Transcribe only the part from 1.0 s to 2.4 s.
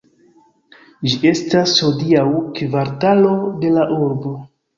Ĝi estas hodiaŭ